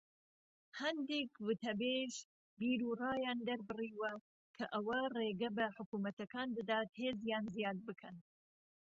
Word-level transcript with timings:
هەندێک 0.79 1.31
وتەبێژ 1.47 2.13
بیرو 2.59 2.89
ڕایان 3.01 3.39
دەربڕیووە 3.47 4.13
کە 4.55 4.65
ئەوە 4.73 4.99
ڕێگە 5.15 5.49
بە 5.57 5.65
حکومەتەکان 5.77 6.47
دەدات 6.57 6.89
هێزیان 7.01 7.45
زیاد 7.55 7.79
بکەن. 7.87 8.15